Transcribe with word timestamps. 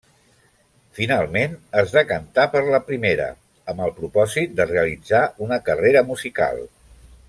Finalment, 0.99 1.53
es 1.81 1.93
decantà 1.97 2.47
per 2.55 2.63
la 2.71 2.81
primera 2.89 3.29
amb 3.75 3.87
el 3.89 3.95
propòsit 4.01 4.59
de 4.61 4.71
realitzar 4.75 5.25
una 5.49 5.65
carrera 5.71 6.09
musical. 6.13 6.65